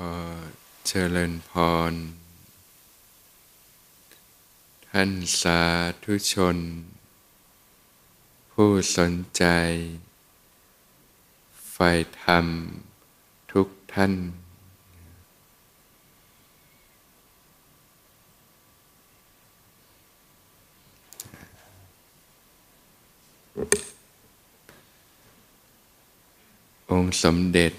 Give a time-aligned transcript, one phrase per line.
[0.00, 0.02] อ
[0.86, 1.52] เจริญพ
[1.90, 1.92] ร
[4.88, 5.60] ท่านสา
[6.02, 6.56] ธุชน
[8.52, 9.44] ผู้สนใจ
[11.70, 11.90] ใฝ่
[12.22, 12.46] ธรรม
[13.52, 14.12] ทุกท่าน
[26.90, 27.72] องค์สมเด็จ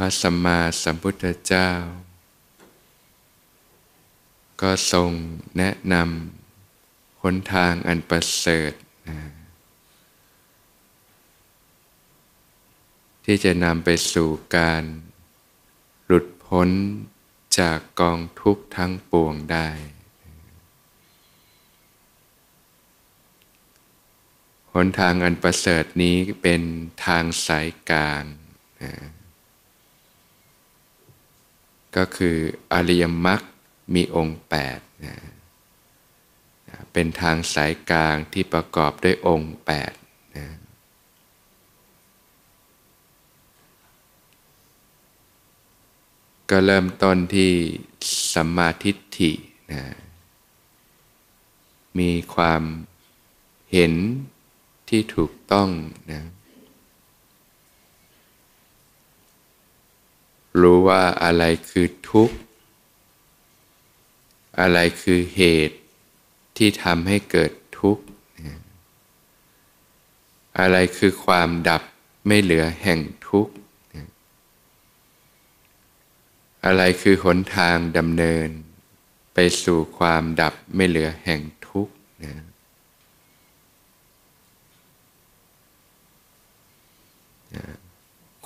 [0.00, 1.70] ระสัมมาสัมพุทธเจ้า
[4.62, 5.10] ก็ทรง
[5.56, 8.72] แนะนำหนทางอันประเสริฐ
[9.08, 9.18] นะ
[13.24, 14.82] ที่จะนำไปสู่การ
[16.06, 16.68] หลุดพ้น
[17.58, 19.68] จากกองทุกข์ทั้งปวงได้
[24.72, 26.62] หนทางอันประเสริฐนี้เป็น
[27.06, 28.24] ทางสายกลาง
[28.82, 28.92] นะ
[31.98, 32.36] ก็คือ
[32.72, 33.40] อริยมรรค
[33.94, 35.16] มีองค์8นะ
[36.92, 39.56] เป็นทางสายกลางที่ประกอบด้วยองค์
[39.92, 40.46] 8นะ
[46.50, 47.50] ก็เริ่มต้นที่
[48.32, 49.32] สัมมาทิฏฐิ
[49.72, 49.82] นะ
[51.98, 52.62] มีความ
[53.72, 53.94] เห็น
[54.88, 55.68] ที่ถูกต้อง
[56.12, 56.22] นะ
[60.62, 62.36] รู้ว่าอะไรคือทุกข์
[64.60, 65.78] อะไรคือเหตุ
[66.56, 68.04] ที่ทำให้เกิดทุกข์
[70.58, 71.82] อะไรคือความดับ
[72.26, 73.52] ไม่เหลือแห่งทุกข์
[76.64, 78.48] อะไรคือหนทางดำเนิน
[79.34, 82.34] ไปสู่ความดับไม่เหลือแห่งทุกข์นะ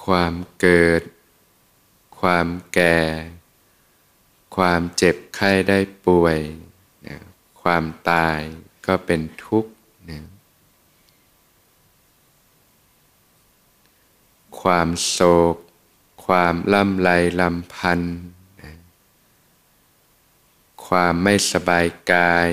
[0.04, 1.02] ความเกิด
[2.23, 2.98] ความแก่
[4.56, 6.39] ความเจ็บไข้ได้ป่วย
[7.06, 7.17] นะ
[7.62, 8.41] ความตาย
[8.87, 9.73] ก็เป็นทุกข์
[10.11, 10.20] นะ
[14.61, 15.19] ความโศ
[15.55, 15.56] ก
[16.25, 17.09] ความล่ำไร
[17.41, 18.00] ลำพัน
[18.61, 18.72] นะ
[20.87, 22.50] ความไม่สบายกาย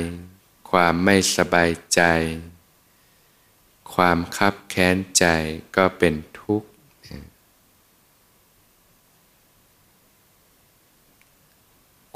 [0.69, 2.01] ความไม่สบายใจ
[3.93, 5.25] ความคับแค้นใจ
[5.75, 6.69] ก็เป็นทุกข์
[7.05, 7.23] นะ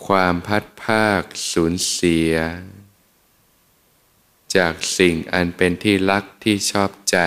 [0.06, 1.22] ความพัดภาค
[1.52, 2.34] สูญเสีย
[4.56, 7.18] จากสิ่งอันเป็นที่รักที่ชอบใจ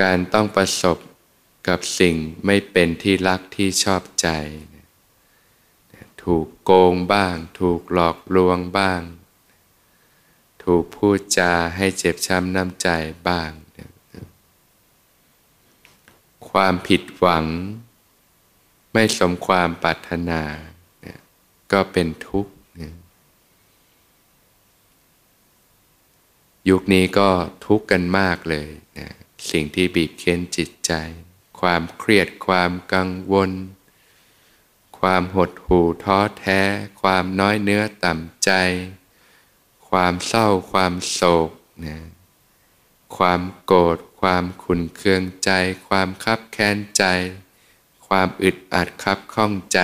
[0.00, 0.98] การต้องประสบ
[1.68, 4.28] กับสิ่งไม่เป็นที่รักที่ชอบใจ
[6.22, 9.02] ถูกโกงบ้าง ถูกหลอกลวงบ้าง
[10.64, 12.88] ถูกพูดจาให้เจ็บช้ำน้ำใจ
[13.28, 13.50] บ้าง
[16.48, 17.44] ความผิดหวัง
[18.92, 20.42] ไม่สมความปรารถนา
[21.72, 22.82] ก็เป็นทุกข์ย
[26.68, 27.30] ยุคนี้ก็
[27.66, 28.68] ทุกข์กันมากเลย
[28.98, 29.08] นะ
[29.50, 30.92] สิ่งที่บีบเค้นจิตใจ
[31.60, 33.50] ความเครียดความกังวล
[34.98, 36.60] ความหดหู่ท้อแท้
[37.02, 38.50] ความน้อยเนื้อต่ำใจ
[39.90, 41.50] ความเศร้าความโศก
[41.84, 41.98] นะ
[43.16, 45.50] ความโกรธความขุนเคืองใจ
[45.88, 47.04] ความคับแค้นใจ
[48.14, 49.80] ความอึดอัดคับข้องใจ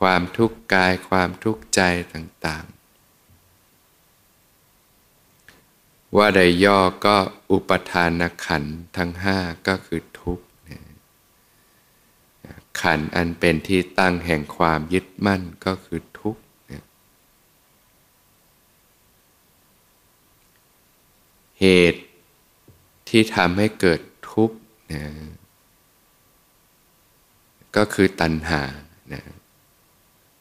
[0.00, 1.80] ความทุกข์กายความทุกข์ใจ
[2.12, 7.16] ต่างๆ ว่าใดย่อก็
[7.50, 8.64] อุปทานขัน
[8.96, 9.38] ทั้งห้า
[9.68, 10.80] ก็คือทุกข์นะ
[12.80, 16.42] ขันอันเป็นที่ตั้งแห่งความยึดมั่นก็คือทุกข์
[21.60, 22.02] เหตุ
[23.08, 24.00] ที่ทำให้เกิด
[24.32, 24.56] ทุกข์
[24.92, 25.04] นะ
[27.76, 28.62] ก็คือตัณหา
[29.12, 29.24] นะ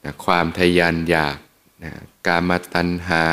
[0.04, 1.38] นะความทยานอยาก
[1.84, 1.94] นะ
[2.28, 3.26] กามตัณหา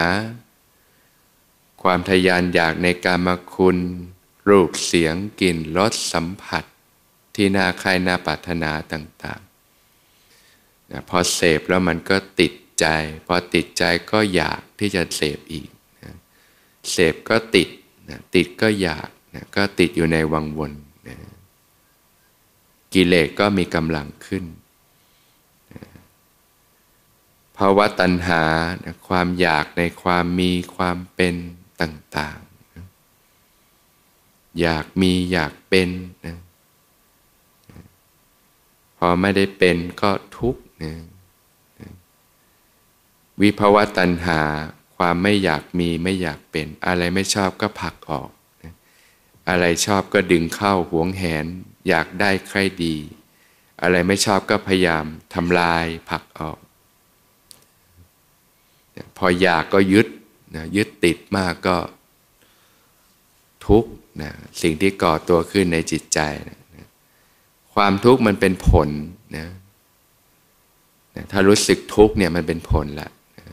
[1.83, 3.79] ความทยานอยากในกามคุณ
[4.49, 6.65] รูปเสียงกลิ่นรสสัมผัส
[7.35, 12.87] ที่น่าใครน่าปรารถนาต่างๆนะพอเสพแล้วมันก็ติดใจ
[13.27, 15.69] พอติดใจก็อยากที่จะเสพอีก
[16.03, 16.15] นะ
[16.91, 17.69] เสพก็ติด
[18.09, 20.73] นะติดก็อยากนะก็ติดอยู่ในวังวน
[22.97, 24.45] กิเลสก็มีกำลังขึ้น
[27.57, 28.43] ภาวะตัณหา
[29.09, 31.35] ความอยากในความมีความเป็น
[31.81, 35.89] ต่างๆ อยากมีอยากเป็น
[36.27, 36.39] นะ
[38.99, 40.95] พอไม่ได้เป็นก็ทุกข์นะ
[43.41, 44.41] วิภาวะตัณหา
[44.97, 48.31] ความไม่อยากมีไม่อยากเป็น อะไรไม่ชอบก็ผลักออก
[49.49, 51.47] อะไรชอบก็ดึงเข้าหวงแหน
[51.89, 52.97] อยากได้ใครดี
[53.83, 55.05] อะไรไม่ชอบก็พยายาม
[55.35, 56.59] ทำลายผลักออก
[59.19, 60.07] พออยากก็ยึด
[60.57, 61.77] นะยึดติดมากก็
[63.67, 63.91] ทุกข์
[64.23, 66.19] นะสิ่งที่ก่อตัวขึ้นในจิตใจ
[66.49, 66.59] นะ
[67.75, 68.89] ความทุกข์มันเป็นผล
[69.39, 69.49] นะ
[71.17, 73.47] นะถ้ารู้สึกทุกข์เนี่ยมันเป็นผลละนะ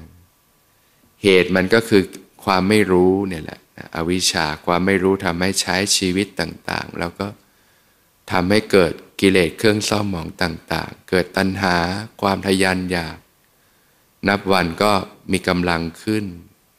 [1.23, 2.03] เหตุมันก็คือ
[2.45, 7.27] ความไม่รู้เนี่ยแหละนะอวิชชาความไม่รู้ทำให้ใช้ชีวิตต่าง ๆ แล้วก็
[8.31, 11.75] ทำให้เกิดกิเลสเครื่องเศร้าหมองต่าง ๆ เกิดตัณหา
[12.21, 13.17] ความทยานอยาก
[14.27, 14.91] นับวันก็
[15.31, 16.25] มีกำลังขึ้น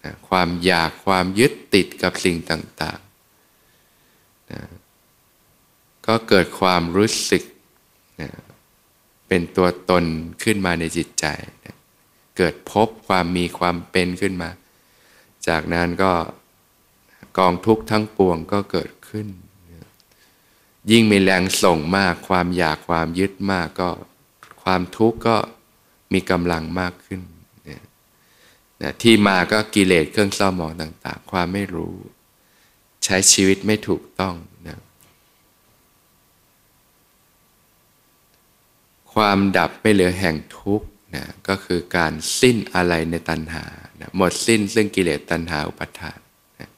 [0.05, 4.61] นะความอยากความยึดติดกับสิ่งต่างๆนะ
[6.07, 7.43] ก็เกิดความรู้สึก
[8.21, 8.31] นะ
[9.29, 10.05] เป็นตัวตน
[10.43, 11.27] ขึ้นมาในจิตใจ
[11.65, 11.77] นะ
[12.37, 14.51] เกิดพบความมีความเป็นขึ้นมา
[15.49, 16.13] จากนั้นก็
[17.39, 19.27] กองทุกข์ทั้งปวงก็เกิดขึ้น
[20.91, 23.91] ยิ่งมีแรงส่งมาก ความอยากความยึดมากก็
[24.63, 25.37] ความทุกข์ก็
[26.13, 27.21] มีกำลังมากขึ้น
[28.83, 31.95] นะที่มาก็กิเลสเครื่องเศร้าหมองต่าง ๆ ความไม่รู้
[33.05, 34.35] ใช้ชีวิตไม่ถูกต้อง
[34.67, 34.79] นะ
[39.15, 43.65] ความดับไม่เหลือแห่งทุกข์นะก็คือการสิ้นอะไรในตัณหา
[44.01, 46.19] นะหมดสิ้นซึ่งกิเลสตัณหาอุปทาน
[46.61, 46.71] นะ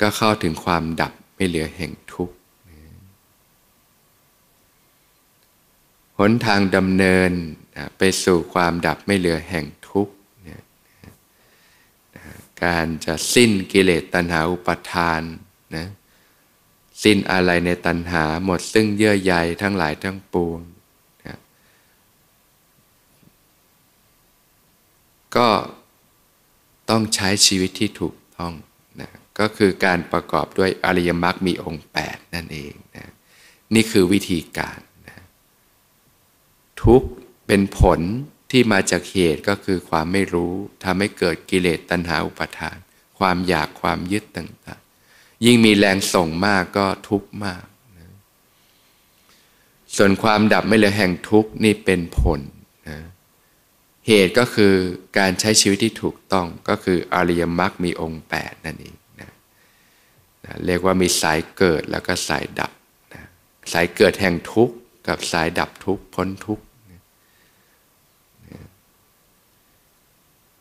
[0.00, 2.36] ก็เข้าถึงความดับไม่เหลือแห่งทุกข์
[2.70, 2.78] นะ
[6.18, 7.32] หนทางดำเนิน
[7.98, 10.14] ไปสู่ความดับไม่เหลือแห่งทุกข์
[12.64, 15.22] การจะสิ้นกิเลสตัณหาอุปทาน
[15.76, 15.86] นะ
[17.02, 20.60] สิ้นอะไรในตัณหาหมดซึ่งเยื่อใยทั้งหลายทั้งปวง
[25.36, 25.48] ก็
[26.90, 28.52] ต้องใช้ชีวิตที่ถูกต้อง
[29.00, 33.10] นะก็คือการประกอบด้วยอริยมรรคมีองค์ 8 นั่นเองนะ
[33.74, 34.80] นี่คือวิธีการ
[36.84, 37.02] ทุก
[37.46, 38.00] เป็นผล
[38.50, 40.52] ที่มาจากเหตุก็คือความไม่รู้
[40.84, 42.76] ทำให้เกิดกิเลสตัณหาอุปาทาน
[43.18, 47.64] ความอยากความยึดต่างๆ ยิ่งมีแรงส่งมากก็ทุกข์มาก
[47.98, 48.08] นะ
[49.96, 52.40] ส่วนความดับไม่เหลือแห่งทุกข์นี่เป็นผล
[52.88, 52.98] นะ
[54.06, 54.74] เหตุก็คือ
[55.18, 59.30] การใช้ชีวิตที่ถูกต้องก็คืออริยมรรคมีองค์8นั่นเองนะ
[60.44, 62.72] นะเรียกว่ามีสายเกิดแล้วก็สายดับ
[63.14, 63.22] นะ
[63.72, 64.74] สายเกิดแห่งทุกข์
[65.08, 67.00] กับสายดับทุกข์พ้นทุกข์นะ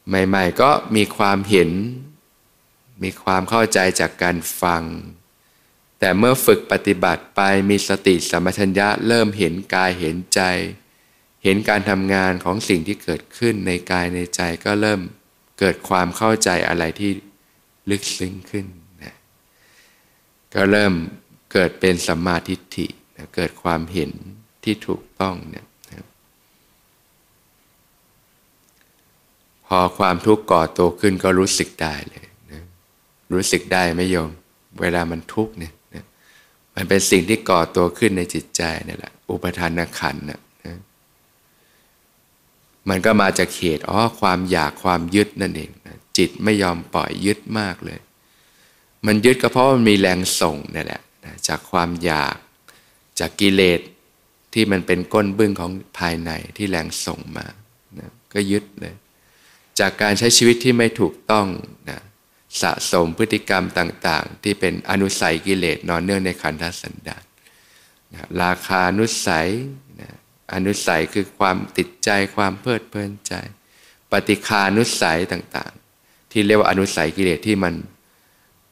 [0.07, 1.69] ใหม่ ๆ ก็มีความเห็น
[3.03, 4.83] มีความเข้าใจจากการฟัง
[5.99, 10.41] แต่เมื่อฝึกปฏิบัติไปมีสติสัมปชัญญะเริ่มเห็นกายเห็นใจ
[11.43, 15.01] เห็นการทำงานของสิ่งที่เกิดขึ้นในกายในใจก็เริ่ม
[15.59, 17.11] เกิดความเข้าใจอะไรที่
[17.89, 18.65] ลึกซึ้งขึ้น
[19.03, 19.15] นะ
[20.53, 20.93] ก็เริ่ม
[21.53, 24.11] เกิดเป็นสัมมาทิฏฐินะเกิดความเห็น
[24.63, 25.65] ที่ถูกต้องเนี่ย
[29.77, 32.63] อความทุกข์ก่อตัวขึ้นก็รู้สึกได้เลยนะ
[33.33, 34.29] รู้สึกได้ไม่ยอม
[34.81, 36.05] เวลามันทุกข์เนี่ยนะ
[36.75, 40.41] มันเป็นสิ่งที่ก่อตัวขึ้นในจิตใจนี่แหละอุปทานขันนะ
[42.89, 47.99] มันก็มาจากเหตุอ๋อความอยากความยึดนั่นเองนะจิตไม่ยอมปล่อยยึดมากเลย
[49.05, 52.37] มันยึดก็เพราะมันมีแรงส่งนั่แหละนะจากความอยาก
[53.19, 53.81] จากกิเลส
[54.53, 57.45] ที่มันเป็นก้นบึ้งของภายในที่แรงส่งมา
[57.99, 58.95] นะก็ยึดเลย
[59.79, 61.47] จากการใช้ชีวิตที่ไม่ถูกต้อง
[61.89, 61.99] นะ
[62.61, 67.23] สะสมพฤติกรรมต่างๆ ที่เป็นอนุสัยกิเลสนอนเนื่องในขันธสันดาน
[68.13, 69.47] นะราคานุสัย
[70.01, 70.09] นะ
[70.53, 73.33] อนุสัยคือความติดใจความเพลิดเพลินใจ
[74.11, 77.73] ปฏิคานุสัยต่างๆ ที่เรียกว่าอนุสัยกิเลสที่มัน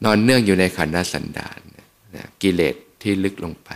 [0.03, 1.59] นอนเนื่องอยู่ในขันธสันดาน
[2.15, 3.69] นะกิเลสที่ลึกลงไป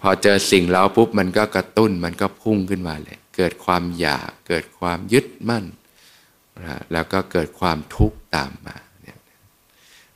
[0.00, 5.64] พอเจอสิ่งแล้วปุ๊บมันก็กระตุ้นมันก็พุ่งขึ้นมาเลย เกิดความอยาก เกิดความยึดมั่น
[6.60, 9.18] นะแล้วก็เกิดความทุกข์ตามมาเนี่ย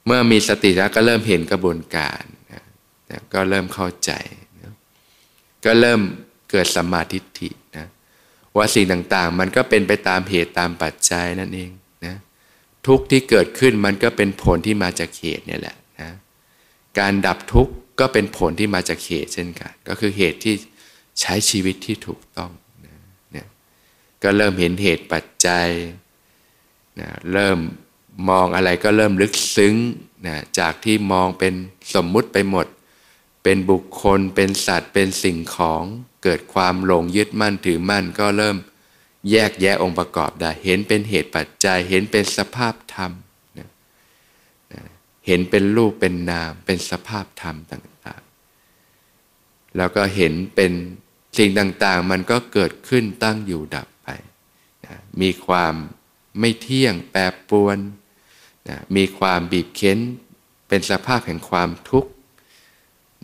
[0.07, 2.63] เมื่อมีสติแล้วก็เริ่มเห็นกระบวนการนะ
[3.35, 4.13] ก็เริ่มเข้าใจ
[5.65, 6.01] ก็เริ่ม
[6.51, 7.87] เกิดสัมมาทิฏฐินะ
[8.57, 11.71] ว่าสิ่งต่างๆ มันก็เป็นไปตามเหตุตามปัจจัยนั่นเอง
[12.07, 12.17] นะ
[12.87, 16.11] ทุกที่เกิดขึ้นมันก็เป็นผลที่มาจากเหตุเนี่ยแหละนะ
[16.99, 20.55] การดับทุกข์ก็เป็นผลที่มาจากเหตุเช่นกัน ก็คือเหตุที่
[21.21, 22.51] ใช้ชีวิตที่ถูกต้อง
[24.23, 25.69] ก็เริ่มเห็นเหตุปัจจัย
[27.01, 27.59] นะเริ่ม
[28.29, 29.75] มองอะไรก็เริ่มลึกซึ้ง
[30.27, 31.55] นะจากที่มองเป็น
[31.95, 32.67] สมมุติไปหมด
[33.43, 35.83] เป็นบุคคลเป็นสัตว์เป็นสิ่งของ
[36.23, 38.57] เกิดความหลงยึดมั่นถือมั่นก็เริ่ม
[39.31, 43.13] แยกแยะองค์ประกอบได้ เห็นเป็นเหตุปัจจัย เห็นเป็นสภาพธรรม
[43.59, 43.69] นะ
[44.73, 44.81] นะ
[45.27, 48.23] เห็นเป็นรูปเป็นนาม เป็นสภาพธรรมต่าง
[49.77, 50.73] แล้วก็เห็นเป็น
[51.39, 53.87] สิ่งต่างๆ มันก็เกิดขึ้นตั้งอยู่ดับ
[55.23, 55.75] มีความ
[56.41, 57.79] ไม่เที่ยงแปรปรวน
[58.69, 59.99] นะมีความบีบเค้น
[60.69, 62.11] เป็นสภาพแห่งความทุกข์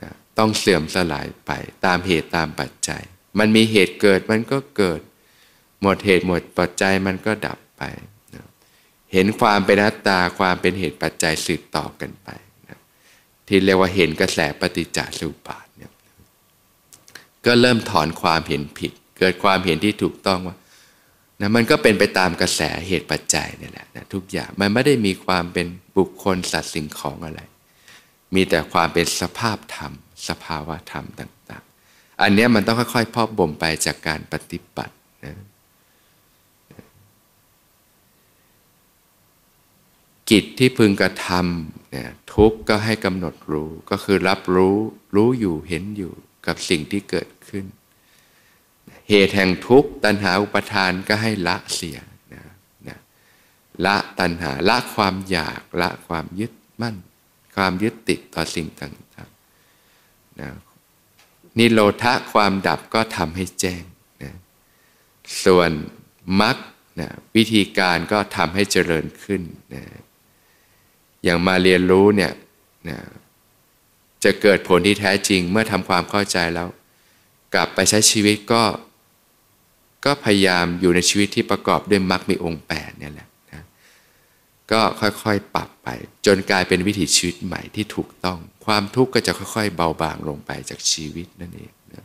[0.02, 1.50] นะต้องเสื่อมสลายไป
[1.84, 3.02] ตามเหตุตามปัจจัย
[3.38, 5.00] มันมีเหตุเกิดมันก็เกิด
[5.82, 7.82] หมดเหตุหมดปัจจัยมันก็ดับไป
[8.34, 8.44] นะ
[9.12, 12.28] เห็นความเป็นอัตตาความเป็นเหตุปัจจัยสืบต่อกันไป
[12.68, 12.78] นะ
[13.48, 15.92] ที่เรียกว่าเห็นกระแสปฏิจจสุบาทเนี่ย
[17.46, 20.56] ก็เริ่มถอนความเห็นผิด เกิดความเห็นที่ถูกต้องว่า
[21.42, 27.40] นะมันก็เป็นไปตามกระแสเหตุปัจจัยนี่แหละนะทุกอย่างมันไม่ได้มีความเป็นบุคคลสัตว์สิ่งของอะไร
[28.34, 29.92] มีแต่ความเป็นสภาพธรรม
[30.28, 34.94] สภาวะธรรมต่าง ๆ อันนี้มันต้องค่อยๆพอกบ่มไปจากการปฏิบัติ
[35.24, 35.36] นะ
[40.30, 44.76] กิจที่พึงกระทำนี่ยทุกก็ให้กำหนดรู้ก็คือรับรู้
[45.14, 46.12] รู้อยู่เห็นอยู่
[46.46, 47.64] กับสิ่งที่เกิดขึ้น
[49.08, 51.98] เหตุแห่งทุกข์ตัณหาอุปทานก็ให้ละเสีย
[52.34, 52.44] นะ
[52.88, 52.98] นะ
[53.84, 56.96] ละตัณหาละความอยากละความยึดมั่น
[57.56, 60.50] ความยึดติดต่อสิ่งต่างๆนะ
[61.58, 63.82] นิโรธะความดับก็ทำให้แจ้ง
[64.22, 64.32] นะ
[65.44, 65.70] ส่วน
[66.40, 66.56] มรรค
[67.00, 69.42] นะวิธีการก็ทำให้เจริญขึ้น
[69.74, 69.82] นะ
[71.24, 72.32] อย่างมาเรียนรู้เนี่ย
[72.88, 72.98] นะ
[74.24, 76.68] จะเกิดผลที่แท้จริงเมื่อทำความเข้าใจแล้ว
[77.54, 78.62] กลับไปใช้ชีวิตก็
[80.04, 83.62] ก็พยายามอยู่ในชีวิตที่ประกอบด้วยมรรคมีองค์แปดเนี่ยแหละนะ
[84.72, 85.88] ก็ค่อยๆปรับไป
[86.26, 92.04] จนกลายเป็นวิถีชีวิตใหม่ที่ถูกต้อง ความทุกข์ก็จะค่อยๆ เบาบางลงไปจากชีวิตนั่นเองนะ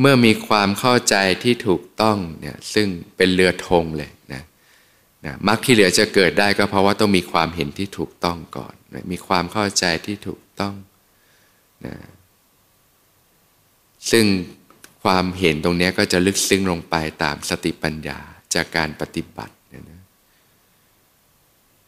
[0.00, 4.42] เมื่อมีความเข้าใจที่ถูกต้องเนี่ยซึ่งเป็นเรือธงเลยนะ
[5.24, 10.74] นะมรรคที่เหลือจะเกิดได้ก็เพราะว่าต้องมีความเห็นที่ถูกต้องก่อนนะมีความเข้าใจที่ถูกต้อง
[11.86, 11.94] นะ
[14.10, 14.24] ซึ่ง
[15.02, 18.18] ความเห็นตรงนี้ก็จะลึกซึ้งลงไปตามสติปัญญา
[18.54, 20.00] จากการปฏิบัตินะนะ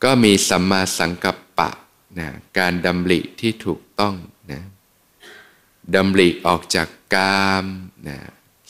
[0.04, 1.70] ก็มีสัมมาสังกัปปะ
[2.18, 2.28] นะ
[2.58, 4.14] การดำริที่ถูกต้อง
[4.52, 4.62] นะ
[5.94, 7.64] ดำริออกจากกาม
[8.08, 8.18] นะ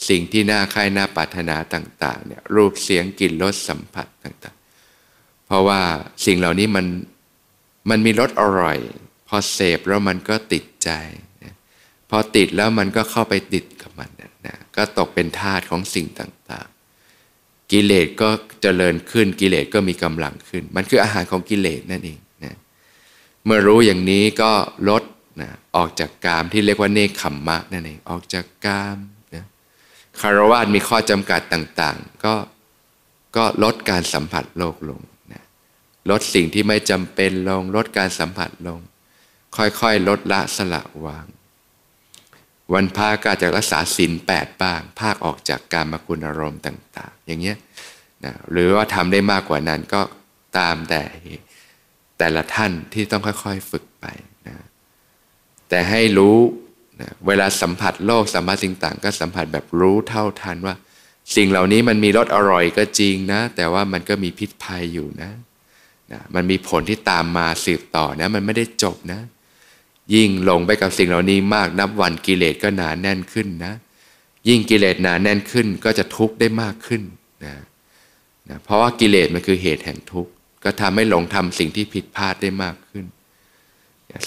[0.09, 5.81] สิ่งที่น่าใคร่น่าปรารถนาต่างๆเนี่ยรูปเสียงกลิ่นรสสัมผัสต่างๆ เพราะว่า
[6.27, 6.87] สิ่งเหล่านี้มัน
[7.91, 8.79] มันมีรสอร่อย
[9.29, 10.91] พอเสพแล้วมันก็ติดใจ
[12.15, 14.11] พอติดแล้วมันก็เข้าไปติดกับมัน
[14.47, 18.29] นะก็ตกเป็นทาสของสิ่งต่างๆ กิเลสก็
[18.63, 22.57] เจริญขึ้นกิเลสก็มีกำลังขึ้น มันคืออาหารของกิเลสนั่นเองนะ
[23.45, 24.53] เมื่อรู้อย่างนี้ก็
[24.89, 25.03] ลด
[25.41, 28.99] นะออกจากกามที่เรียกว่าเนคขมมะนั่นเองออกจากกาม
[29.35, 29.45] นะ
[30.21, 32.35] คารวะมีข้อจำกัดต่างๆ ก็
[33.37, 35.01] ก็ลดการสัมผัสโลกลง
[35.33, 35.43] นะ
[36.11, 38.79] ลดสิ่งที่ไม่จำเป็นลงลดการสัมผัสลง
[39.57, 41.27] ค่อยๆ ลดละสละวาง
[42.75, 47.57] วันพาก็จะรักษาศีลแปดบ้าง ภาคออกจากการมคุณอารมณ์ต่าง ๆ อย่างเงี้ย
[48.25, 50.03] นะหรือว่าทำได้มากกว่านั้นก็
[50.59, 51.03] ตามแต่
[52.19, 54.07] แต่ละท่านที่ต้องค่อยๆฝึกไป
[54.49, 54.57] นะ
[55.69, 56.39] แต่ให้รู้
[57.01, 60.75] นะเวลาสัมผัสโลกสัมผัสสิ่งต่างก็สัมผัสแบบรู้เท่าทันว่า
[61.37, 65.31] สิ่งเหล่านี้มันมีรสอร่อยก็จริงนะ แต่ว่ามันก็มีพิษภัยอยู่นะ
[66.13, 69.21] นะมันมีผลที่ตามมาสืบต่อนะ มันไม่ได้จบนะ
[70.15, 73.75] ยิ่งหลงไปกับสิ่งเหล่านี้มากนับวันกิเลสก็หนาแน่นขึ้นนะ
[74.49, 77.03] ยิ่งกิเลสหนาแน่นขึ้นก็จะทุกข์ได้มากขึ้น
[77.45, 77.55] นะ
[78.49, 80.31] นะเพราะว่ากิเลสมันคือเหตุแห่งทุกข์
[80.65, 83.05] ก็ทำให้หลงทำสิ่งที่ผิดพลาดได้มากขึ้น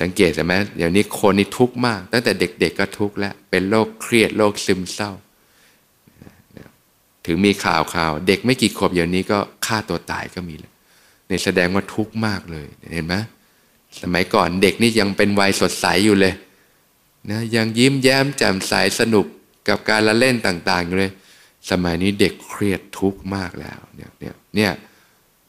[0.02, 5.12] สังเกตใช่ไหมเดี๋ยวนี้คนนี่ทุกข์มาก ตั้งแต่เด็กๆก็ทุกข์แล้วเป็นโรคเครียดโรคซึมเศร้า
[7.26, 10.74] ถึงมีข่าวข่าว เด็กไม่กี่ขวบเดี๋ยวนี้ก็ฆ่าตัวตายก็มีแล้ว
[11.30, 13.16] นี่ยแสดงว่าทุกข์มากเลยเห็นไหม
[14.02, 16.34] สมัยก่อนเด็กนี่ยังเป็นวัยสดใสอยู่เลย
[17.32, 19.26] นะยังยิ้มแย้มแจ่มใสสนุก
[19.68, 21.14] กับการละเล่นต่างๆอยู่เลย
[21.72, 24.72] สมัยนี้เด็กเครียดทุกข์มากแล้วเนี่ยเนี่ยเนี่ย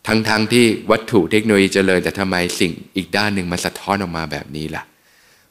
[0.06, 4.82] ทั้งๆทที่วัตถุเทคโนโลยีเจริญแต่ทำไมสิ่งอีกด้านหนึ่งมันสะท้อนออกมาแบบนี้ล่ะ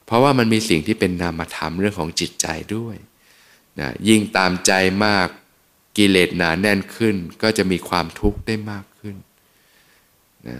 [0.05, 2.95] เพราะว่ามันมีสิ่งที่เป็นนามธรรมเรื่องของจิตใจด้วย
[3.79, 4.71] นะยิ่งตามใจ
[5.05, 5.27] มาก
[5.97, 9.15] กิเลสหนาแน่นขึ้น ก็จะมีความทุกข์ได้มากขึ้น
[10.47, 10.57] นะ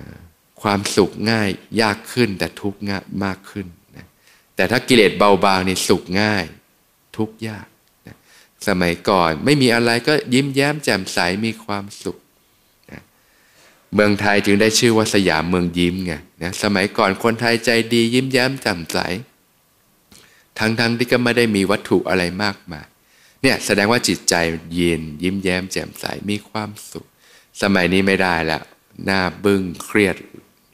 [0.66, 1.50] ความสุขง่าย
[1.82, 4.06] ยากขึ้นแต่ทุกข์ง่ายมากขึ้นนะ
[4.56, 6.46] แต่ถ้ากิเลสเบาบางนี่สุขง่าย
[7.18, 7.68] ทุกข์ยาก
[8.08, 8.16] นะ
[8.68, 12.18] สมัยก่อนไม่มีอะไรก็ยิ้มแย้มแจ่มใสมีความสุข
[12.92, 13.02] นะ
[13.94, 18.98] เมืองไทยจึงได้ชื่อว่าสยามเมืองยิ้มไงนะสมัยก่อนคนไทยใจดี ยิ้มแย้มแจ่มใส
[20.60, 22.88] ทั้งๆทที่ก็ไม่ได้มีวัตถุอะไรมากมาย
[23.42, 24.36] เนี่ยแสดงว่าจิตใจ
[24.74, 27.06] เย็นยิ้มแย้มแจ่มใสมีความสุข
[27.62, 28.64] สมัยนี้ไม่ได้แล้ว
[29.06, 30.16] หน้าบึ้งเครียด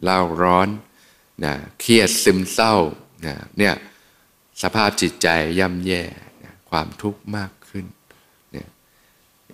[0.04, 0.68] เล่าร้อน
[1.44, 2.76] นะเครียดซึมเศร้า
[3.26, 3.74] นะเนี่ย
[4.62, 5.28] สภาพจิตใจ
[5.60, 6.04] ย่ำแย่
[6.44, 7.86] นะความทุกข์มากขึ้น
[8.52, 8.68] เนี่ย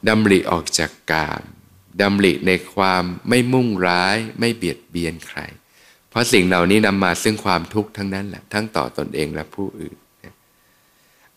[0.08, 1.42] ดำริออกจากกาม
[2.01, 5.39] ดำริในความไม่มุ่งร้ายไม่เบียดเบียนใคร
[6.10, 9.98] เพราะสิ่งเหล่านี้นำมาซึ่งความทุกข์ทั้งนั้นแหละทั้งต่อตนเองและผู้อื่น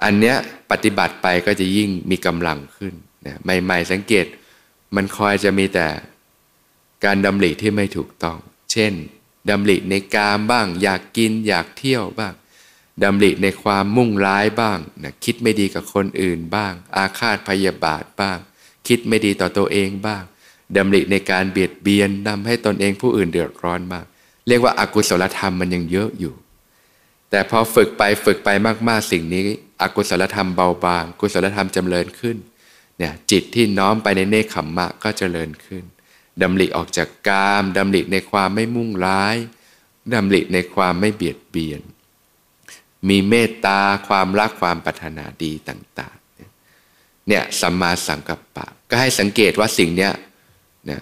[0.05, 0.37] อันเนี้ย
[0.71, 2.95] ปฏิบัติไปก็จะยิ่งมีกำลังขึ้น
[3.26, 4.26] นะใหม่ๆสังเกต
[4.97, 5.88] มันคอยจะมีแต่
[7.05, 8.38] การดำริที่ไม่ถูกต้อง
[8.73, 8.93] เช่น
[9.50, 12.35] ดำริในกามบ้าง อยากกินอยากเที่ยวบ้าง
[13.03, 18.39] ดำริในความมุ่งร้ายบ้างนะคิดไม่ดีกับคนอื่นบ้าง อาฆาตพยาบาทบ้าง
[18.89, 20.23] คิดไม่ดีต่อตัวเองบ้าง
[20.77, 24.07] ดำริในการเบียดเบียนทำให้ตนเองผู้อื่นเดือดร้อนมาก
[24.49, 26.35] เรียกว่าอากุศลธรรมมันยังเยอะอยู่
[27.31, 28.49] แต่พอฝึกไปฝึกไป
[28.89, 29.43] มากๆสิ่งนี้
[29.83, 32.37] อกุศลธรรมเบาบาง กุศลธรรมจำเริญขึ้น
[32.99, 35.85] เนี่ยจิตที่น้อมไปในเนคขมมะก็เจริญขึ้น
[36.43, 39.37] ดำริออกจากกามดำริในความไม่มุ่งร้าย
[40.15, 41.81] ดำริในความไม่เบียดเบียน
[43.09, 50.13] มีเมตตาความรักความปรารถนาดีต่างๆเนี่ยสัมมาสังกัปปะ ก็ให้สังเกตว่าสิ่งเนี้ย
[50.91, 50.99] นะ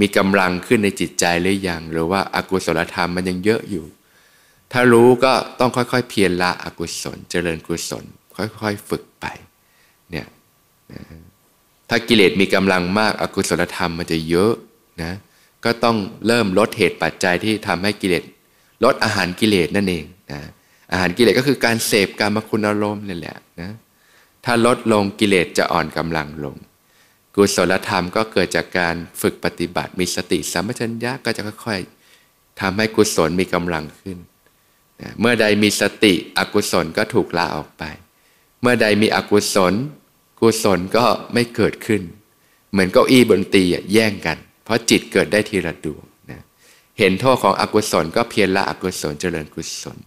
[0.00, 3.86] มีกำลังขึ้นในจิตใจหรือยังหรือว่าอากุศลธรรมมันยังเยอะอยู่
[4.72, 8.04] ถ้ารู้ก็ต้องค่อยๆ เพียรละอกุศล เจริญกุศล
[8.36, 9.26] ค่อยๆ ฝึกไป
[10.10, 10.26] เนี่ย
[11.88, 14.52] ถ้ากิเลสมีกำลังมากอากุศลธรรมมันจะเยอะ
[15.02, 15.12] นะ
[15.64, 18.24] ก็ต้องเริ่มลดเหตุปัจจัยที่ทำให้กิเลส
[18.84, 20.40] ลดอาหารกิเลสนั่นเองนะ
[20.92, 23.70] อาหารกิเลสก็คือการเสพการมคุณอารมณ์นี่แหละนะ
[24.44, 26.56] ถ้าลดลงกิเลสจะอ่อนกำลังลง
[27.34, 34.18] กุศลธรรมก็เกิดจากการฝึกปฏิบัติมีสติสัมปชัญญะก็จะค่อยๆทำให้กุศลมีกำลังขึ้น
[35.00, 37.82] นะเมื่อใดมีสติอกุศลก็ถูกละออกไป
[38.60, 39.74] เมื่อใดมีอกุศล
[40.40, 42.02] กุศลก็ไม่เกิดขึ้น
[42.70, 46.40] เหมือนเก้าอี้บนตีแย่งกัน เพราะจิตเกิดได้ทีละดวงนะ
[46.98, 49.98] เห็นโทษของอกุศลก็เพียรละอกุศลเจริญกุศล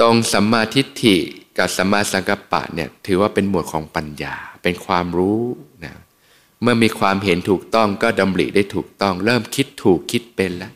[0.00, 1.16] ตรงสัมมาทิฏฐิ
[1.58, 5.42] กับสัมมาสังกัปปะเนี่ยถือว่าเป็นหมวดของปัญญา เป็นความรู้
[5.84, 5.94] นะ
[6.62, 10.72] เมื่อมีความเห็นถูกต้องก็ดำริได้ถูกต้อง เริ่มคิดถูกคิดเป็นแล้ว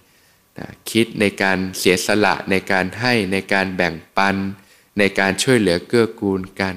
[0.59, 4.37] นะคิดในการเสียสละในการให้ในการแบ่งปัน
[4.99, 6.75] ในการช่วยเหลือเกื้อกูลกัน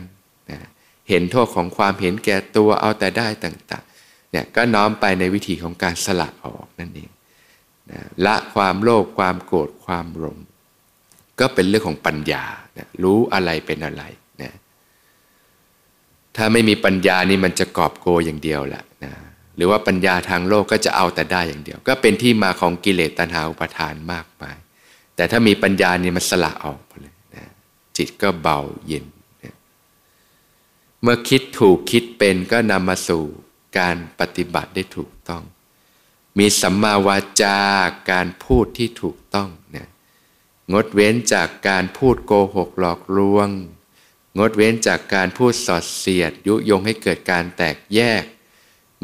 [1.10, 7.10] เห็นโทษของความเห็นแก่ตัวเอาแต่ได้ต่างๆเนี่ยก็น้อมไปในวิธีของการสละออกนั่นเอง
[7.92, 10.38] นะละความโลภความโกรธความหลง
[11.40, 12.44] ก็เป็นเรื่องของปัญญา
[12.78, 14.04] นะรู้อะไรเป็นอะไร
[14.42, 14.52] นะ
[16.36, 19.14] ถ้าไม่มีปัญญานี่มันจะกอบโกอย่างเดียวแหละนะ
[19.56, 24.58] หรือว่าปัญญาทางโลกก็จะเอาแต่ได้อย่างเดียว ก็เป็นที่มาของกิเลสตัณหาอุปทานมากมาย
[25.16, 27.46] แต่ถ้ามีปัญญานี่มันสละออกไปเลยนะ
[27.98, 29.06] จิตก็เบาเย็น
[31.04, 33.24] เมื่อคิดถูกคิดเป็นก็นำมาสู่
[33.80, 35.44] การปฏิบัติได้ถูกต้อง
[36.38, 37.60] มีสัมมาวาจา
[38.12, 39.88] การพูดที่ถูกต้องเนี่ย
[40.74, 43.50] งดเว้นจากการพูดโกหกหลอกลวง
[44.40, 48.24] งดเว้นจากการพูดสอดเสียด ยุยงให้เกิดการแตกแยก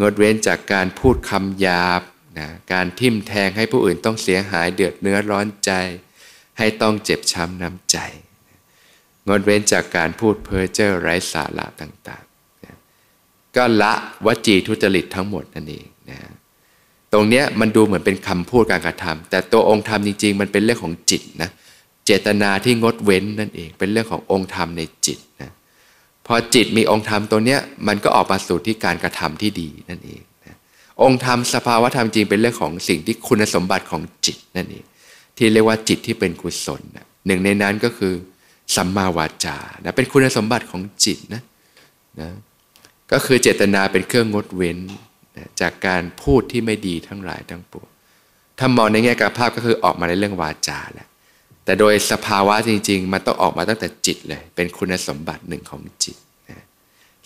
[0.01, 2.01] งดเว้นจากการพูดคำหยาบ
[2.38, 5.71] นะการทิ่มแทงให้ผู้อื่นต้องเสียหายเดือดเนื้อร้อนใจ
[6.57, 7.97] ให้ต้องเจ็บช้ำน้ำใจ
[9.27, 13.93] งดเว้นจากการพูดเพ้อเจ้อไร้สาระต่างๆก็ละ
[14.25, 16.17] วจีทุจริตทั้งหมดนั่นเองนะ
[17.13, 21.49] ตรงเนี้ยมันดูเหมือนเป็นคำพูดการกระทำแต่ตัวองค์ธรรมจริง ๆ มันเป็นเรื่องของจิตนะ
[22.05, 25.51] เจตนาที่งดเว้นนั่นเอง เป็นเรื่องขององค์ธรรมในจิตนะ
[26.27, 30.55] พอจิตมีองค์ธรรมตัวเนี้ยมันก็ออกมาสู่ที่การกระทำที่ดีนั่นเองนะ
[31.01, 34.84] องค์ธรรมสภาวะธรรมจริงเป็นเรื่องของสิ่งที่คุณสมบัติของจิตนั่นเอง
[35.38, 38.13] ที่เรียกว่าจิตที่เป็นกุศลนะหนึ่งในนั้นก็คือ
[38.75, 41.41] สัมมาวาจานะเป็นคุณสมบัติของจิตนะ
[42.19, 42.29] นะ
[43.12, 44.77] ก็คือเจตนาเป็นเครื่องงดเว้น
[45.38, 47.88] นะจากการพูดที่ไม่ดีทั้งหลายทั้งปวง
[48.60, 51.08] ถ้ามองในแง่กายภาพก็คือออกมาในเรื่องวาจาแหละ
[51.65, 56.17] แต่โดยสภาวะจริง ๆ มันต้องออกมาตั้งแต่จิตเลย เป็นคุณสมบัติหนึ่งของจิต
[56.49, 56.63] นะ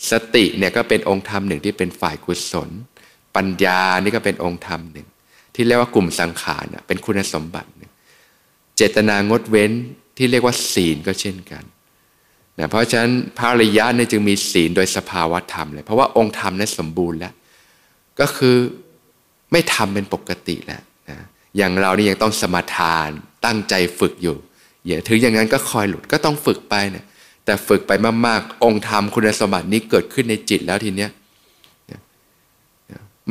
[0.09, 2.69] สติเนี่ยก็เป็นองค์ธรรมหนึ่งที่เป็นฝ่ายกุศล
[3.35, 5.07] ปัญญานี่ก็เป็นองค์ธรรมหนึ่ง
[5.55, 7.91] ที่เรียกว่ากลุ่มสังขารเป็นคุณสมบัติหนึ่ง
[8.75, 9.71] เจตนางดเว้น
[10.17, 11.63] ที่เรียกว่าศีลก็เช่นกัน
[12.59, 17.33] นะเพราะฉะนั้นพระอริยะเนี่ยจึงมีศีลโดยสภาวธรรมเลยเพราะว่าองค์ธรรมนั้นสมบูรณ์แล้ว
[18.19, 18.57] ก็คือ
[19.51, 21.17] ไม่ทำเป็นปกติแล้วนะ
[21.57, 23.09] อย่างเรานี่ยังต้องสมาทาน
[23.45, 24.37] ตั้งใจฝึกอยู่
[24.85, 27.05] อย่าถึงอย่างนั้นก็คอยหลุดก็ต้องฝึกไปเนะี่ย
[27.45, 27.91] แต่ฝึกไป
[28.25, 31.11] มากๆ องค์ธรรมคุณสมบัตินี้เกิดขึ้นในจิตแล้วทีเนี้ย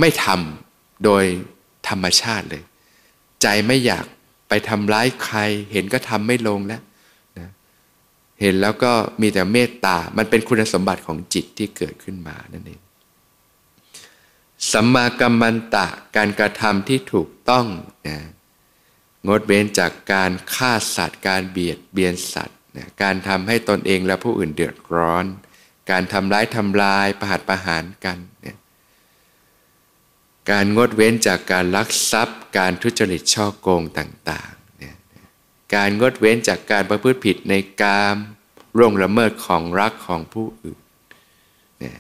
[0.01, 1.25] ไม่ทำโดย
[1.89, 2.63] ธรรมชาติเลย
[3.43, 4.07] ใจไม่อยาก
[4.55, 5.39] ไปทำร้ายใคร
[5.73, 6.83] เห็นก็ทำไม่ลงแล้ว
[7.39, 7.49] นะ
[8.41, 12.81] เห็นแล้วก็มีแต่เมตตา มันเป็นคุณสมบัติของจิตที่เกิดขึ้นมานั่นเอง
[14.73, 15.87] สัมมากัมมันตะ
[16.17, 17.67] การกระทำที่ถูกต้อง
[18.09, 18.19] นะ
[19.29, 25.25] งดเว้นจากการฆ่าสัตว์ การเบียดเบียนสัตว์นะการทำให้ตนเองและผู้อื่นเดือดร้อน
[25.91, 28.57] การทำร้ายทำลายประหัตประหารกันเนี่ย
[30.51, 34.97] การงดเว้นจากการลักทรัพย์ การทุจริตช่อโกงต่างๆเนี่ย
[35.75, 38.17] การงดเว้นจากการประพฤติผิดในกาม
[38.77, 40.81] ร่วงละเมิดของรักของผู้อื่น
[41.79, 41.99] เนี่ย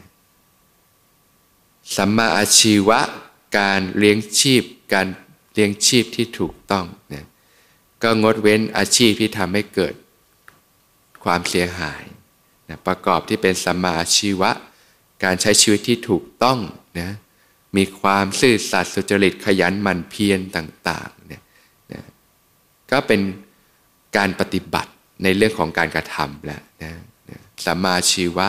[1.96, 3.00] สัมมาอาชีวะ
[3.58, 4.62] การเลี้ยงชีพ
[4.94, 5.06] การ
[5.54, 7.26] เลี้ยงชีพที่ถูกต้องเนี่ย
[8.02, 9.94] ก็งดเว้นอาชีพที่ทำให้เกิด
[11.24, 12.02] ความเสียหาย
[12.68, 14.50] นะประกอบที่เป็นสัมมาอาชีวะ
[15.24, 16.58] การใช้ชีวิตที่ถูกต้อง
[17.00, 17.10] นะ
[17.76, 21.42] มีความซื่อสัตย์สุจริตขยันหมั่นเพียรต่างๆเนี่ย
[21.92, 22.02] นะ
[22.90, 23.20] ก็เป็น
[24.16, 24.90] การปฏิบัติ
[25.22, 26.92] ในเรื่องของการกระทำแหล้วนะ
[27.30, 28.48] นะสัมมาชีวะ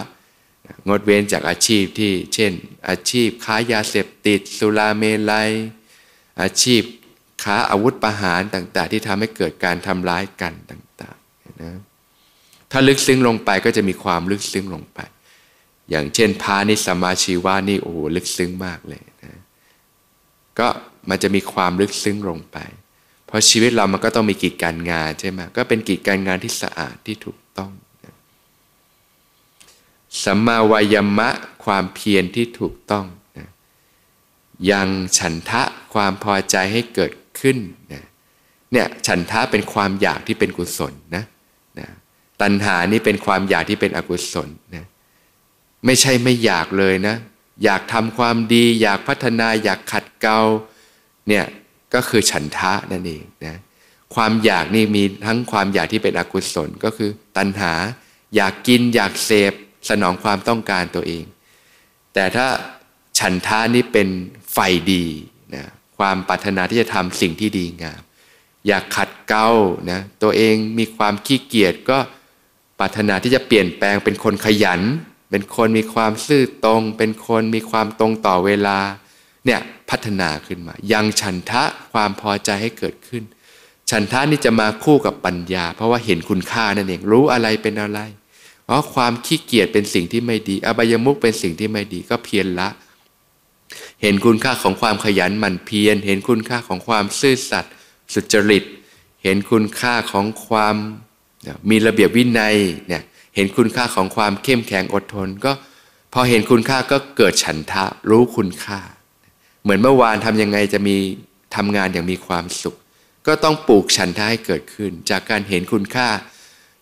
[0.88, 2.52] งดเว้นจากอาชีพที่เช่น
[2.90, 5.50] อาชีพค้ายาเสพติด สุราเมลัย
[6.42, 6.82] อาชีพ
[7.44, 11.78] ค้าอาวุธประหารต่าง ๆ ที่ทำให้เกิดการทำร้ายกันต่างๆนะ
[12.72, 15.00] ถ้าลึกซึ้งลงไปก็จะมีความลึกซึ้งลงไป
[15.90, 19.02] อย่างเช่นพานิสมาชีวานี่โอ้โหลึกซึ้งมากเลย
[20.60, 20.68] ก็
[21.10, 22.58] มันจะมีความลึกซึ้งลงไป
[23.26, 27.72] เพราะชีวิตเรามันก็ต้องมีกิจการงานใช่ไหมก็เป็นกิจการงานที่สะอาดที่ถูกต้อง
[30.24, 31.30] สัมมาวายมะ
[31.66, 33.06] ความเพียรที่ถูกต้อง
[33.38, 33.48] นะ
[34.72, 34.88] ยัง
[35.18, 35.64] ฉันทะ
[35.94, 37.58] ความพอใจให้เกิดขึ้น
[37.94, 38.04] นะ
[38.72, 41.24] เนี่ยฉันทะเป็นความอยากที่เป็นกุศลนะ
[41.80, 41.88] นะ
[42.42, 44.86] ตัณหานี่เป็นความอยากที่เป็นอกุศลนะ
[45.86, 47.16] ไม่ใช่ไม่อยากเลยนะ
[47.64, 50.40] อยากทำความดี อยากพัฒนาอยากขัดเกลา
[51.28, 51.46] เนี่ย
[51.94, 53.60] ก็คือฉันทะนั่นเองนะ
[54.16, 57.74] ความอยากนี่มีทั้งความอยากที่เป็นอกุศลก็คือ ตัณหา
[58.36, 59.54] อยากกินอยากเสพ
[59.90, 61.24] สนองความต้องการตัวเอง
[62.14, 62.48] แต่ถ้า
[63.20, 64.08] ฉันทะนี่เป็น
[64.54, 64.58] ไฟ
[64.92, 65.06] ดี
[65.56, 65.64] นะ
[65.98, 68.02] ความปรารถนาที่จะทำสิ่งที่ดีงาม
[68.68, 69.48] อยากขัดเกลา
[69.92, 71.98] นะตัวเองมีความขี้เกียจก็
[72.80, 74.82] ปรารถนาที่จะเปลี่ยนแปลงเป็นคนขยัน
[75.34, 78.80] เป็นคนมีความซื่อตรง เป็นคนมีความตรงต่อเวลา
[79.46, 83.24] เนี่ยพัฒนาขึ้นมา ยังฉันทะความพอใจให้เกิดขึ้น
[83.90, 88.00] ฉันทะนี่จะมาคู่กับปัญญา เพราะว่าเห็นคุณค่านั่นเองรู้อะไรเป็นอะไร
[88.66, 92.70] เพราะความขี้เกียจเป็นสิ่งที่ไม่ดี อบายมุกเป็นสิ่งที่ไม่ดีก็เพียรละ
[94.02, 97.74] เห็นคุณค่าของความขยันหมั่นเพียรเห็นคุณค่าของความซื่อสัตย์
[98.14, 98.64] สุจริต
[99.24, 100.76] เห็นคุณค่าของความ
[101.70, 103.04] มีระเบียบวินัยเนี่ย
[103.36, 105.52] เห็นคุณค่าของความเข้มแข็งอดทน ก็
[106.14, 108.80] พอเห็นคุณค่าก็เกิดฉันทะรู้คุณค่า
[109.64, 110.96] เหมือนเมื่อวานทำยังไงจะมี
[111.56, 112.76] ทำงานอย่างมีความสุข
[113.28, 116.10] ก็ต้องปลูกฉันทะให้เกิดขึ้น จากการเห็นคุณค่า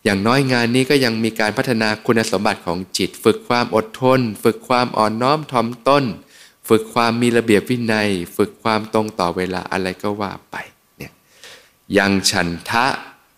[0.04, 6.04] อย่างน้อยงานนี้ก็ยังมีการพัฒนาคุณสมบัติของจิต ฝึกความอดทน ฝึกความอ่อนน้อมถ่อมต้น
[6.68, 10.56] ฝึกความมีระเบียบวินัย ฝึกความตรงต่อเวลาอะไรก็ว่าไป
[10.96, 11.12] เนี่ย
[11.98, 12.86] ยังฉันทะ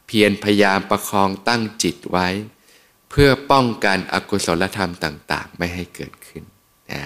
[0.07, 2.29] เพียรพยายามประคองตั้งจิตไว้
[3.15, 6.43] พื่อป้องกันอกุศลธรรมต่าง ๆ ไม่ให้เกิดขึ้น
[6.93, 7.03] นะ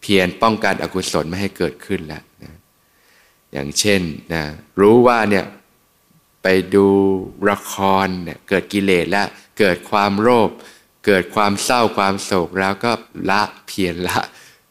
[0.00, 2.52] เพียรป้องกันอกุศลไม่ให้เกิดขึ้นแล้วนะ
[3.52, 4.00] อย่างเช่น
[4.32, 4.42] นะ
[4.80, 5.44] รู้ว่าเนี่ย
[6.42, 6.86] ไปดู
[7.50, 9.26] ละครเนี่ยเกิดกิเลสแล้ว
[9.58, 10.50] เกิดความโลภ
[11.06, 12.92] เกิดความเศร้าความโศกแล้วก็
[13.30, 14.20] ละเพียรละ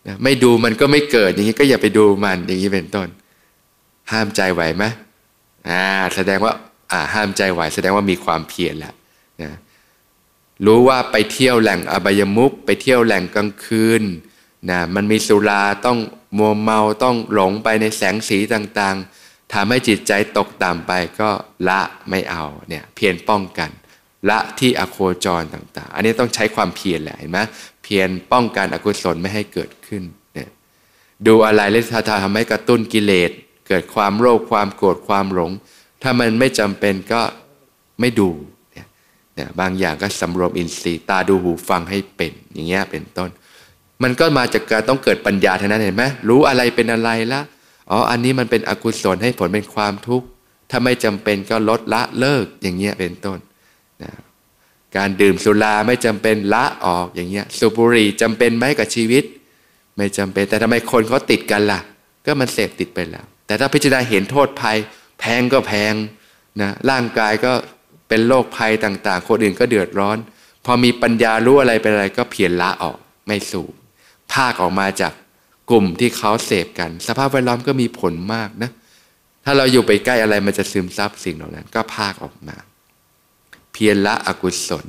[0.08, 3.08] นะไม่ดูมันก็ไม่เกิดอย่างนี้ก็อย่าไปดูมันอย่างนี้เป็นต้น
[4.12, 4.84] ห้ามใจไหวไหม
[5.70, 5.84] อ่า
[6.16, 6.54] แสดงว่า
[6.92, 8.94] อ่าห้ามใจไหวแสดงว่ามีความเพียรแล้ว
[9.44, 9.52] นะ
[10.66, 14.04] รู้ว่าไปเที่ยวแหล่งอบายมุกไปเที่ยวแหล่งกลางคืน
[14.70, 15.98] นะมันมีสุราต้อง
[16.38, 21.30] มัวเมาต้องหลงไปในแสงสีต่างๆทำให้จิตใจตกต่ำไปก็
[21.70, 23.70] ละไม่เอาเนี่ยเพียรป้องกัน
[24.30, 27.40] ละที่อโคจรต่างๆ อันนี้ต้องใช้ความเพียรแหละเห็นไหม
[27.84, 30.50] เพียรป้องกันอกุศลไม่ให้เกิดขึ้นเนี่ย
[31.28, 31.84] ดูอะไรแล้ว
[32.24, 33.32] ทำให้กระตุ้นกิเลส
[33.68, 35.52] เกิดความโลภความโกรธความหลง
[36.02, 37.22] ถ้ามันไม่จำเป็นก็
[38.00, 38.30] ไม่ดู
[39.40, 43.30] นี่ยบางอย่างก็สำรวมอินทรีย์ตาดูหูฟังให้เป็นอย่างเงี้ยเป็นต้น
[44.04, 47.42] มันก็มาจากการต้องเกิดปัญญาเท่านั้นเห็นไหมรู้อะไรเป็นอะไรละ
[47.92, 50.28] อ๋ออันนี้มันเป็นอกุศลให้ผลเป็นความทุกข์
[50.70, 53.38] ถ้าไม่จำเป็นก็ลดละเลิกอย่างเงี้ยเป็นต้น
[54.04, 54.12] นะ
[54.98, 59.24] การดื่มสุราไม่จำเป็นละออกอย่างเงี้ยสูบบุหรี่จำเป็นไหมกับชีวิต
[59.96, 61.80] ไม่จำเป็นแต่ทำไมคนเขาติดกันล่ะ
[62.26, 64.78] ก็มันเสพติดไปแล้ว แต่ถ้าพิจารณาเห็นโทษภัย
[65.20, 65.94] แพงก็แพง
[66.62, 67.54] นะร่างกายก็
[68.10, 70.18] เป็นโรคภัยต่างๆ คนอื่นก็เดือดร้อน
[70.66, 73.74] พอมีปัญญารู้อะไรเป็นอะไรก็เพียรละออกไม่สูบ
[74.34, 75.14] ภาคออกมาจาก
[75.70, 78.72] กลุ่มที่เขาเสพกัน สภาพแวดล้อมก็มีผลมากนะ
[79.46, 82.58] ถ้าเราอยู่ไปใกล้อะไรมันจะซึมซับสิ่งเหล่านั้น ก็ภาคออกมา
[83.74, 84.86] เพียรละอกุศล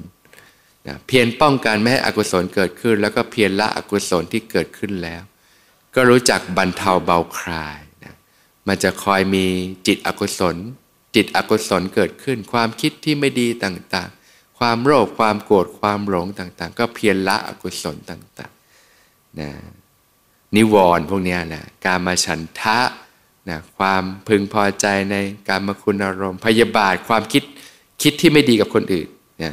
[0.87, 5.23] นะเพียรป้องกันไม่ให้อกุศลเกิดขึ้น แล้วก็เพียรละอกุศลที่เกิดขึ้นแล้ว
[5.95, 8.15] ก็รู้จักบรรเทาเบาคลายนะ
[8.69, 9.45] มันจะคอยมี
[9.87, 10.57] จิตอกุศล
[11.15, 19.51] จิตอกุศลเกิดขึ้น ความคิดที่ไม่ดีต่างๆ ความโลภความโกรธความหลงต่างๆ ก็เพียรละอกุศลต่างๆนะ
[20.57, 22.79] นิวรณ์พวกนี้นะการมาฉันทะ
[23.49, 25.17] นะความพึงพอใจใน
[25.49, 27.43] การมาคุณอารมณ์ พยาบาทความคิด
[28.03, 29.09] คิดที่ไม่ดีกับคนอื่น
[29.43, 29.53] นะ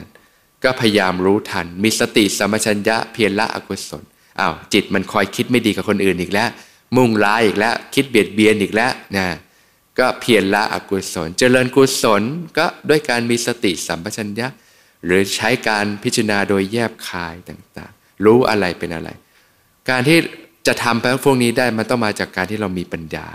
[0.64, 4.04] ก็พยายามรู้ทัน มีสติสมัชัญญะเพียรละอกุศล
[4.40, 6.50] อ้าวจิตมันคอยคิดไม่ดีกับคนอื่นอีกแล้ว
[6.96, 9.26] มุ่งร้ายอีกแล้ว คิดเบียดเบียนอีกแล้วนะ
[10.00, 12.24] ก็เพียรละอกุศล เจริญกุศล
[12.58, 14.48] ก็ด้วยการมีสติสัมปชัญญะ
[15.06, 19.10] หรือใช้การพิจารณาโดยแยบคายต่างๆ รู้อะไรเป็นอะไร
[19.90, 20.18] การที่
[20.68, 23.28] จะทำพวกนี้ได้มันต้องมาจากการที่เรามีปัญญา